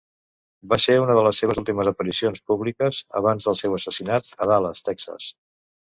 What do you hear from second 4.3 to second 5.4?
a Dallas, Texas.